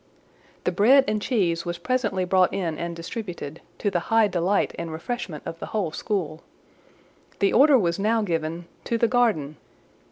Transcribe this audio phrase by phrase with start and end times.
[0.63, 4.91] The bread and cheese was presently brought in and distributed, to the high delight and
[4.91, 6.41] refreshment of the whole school.
[7.37, 9.57] The order was now given "To the garden!"